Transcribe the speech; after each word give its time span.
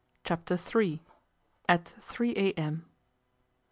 Chapter 0.23 0.57
Three 0.57 1.03
AT 1.69 1.87
THREE 1.87 2.33
A.M. 2.35 2.89